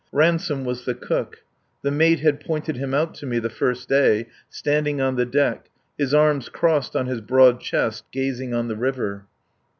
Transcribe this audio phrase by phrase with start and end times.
[0.11, 1.43] Ransome was the cook.
[1.83, 5.69] The mate had pointed him out to me the first day, standing on the deck,
[5.95, 9.25] his arms crossed on his broad chest, gazing on the river.